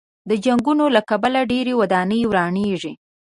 [0.29, 2.93] د جنګونو له کبله ډېرې ودانۍ ورانېږي.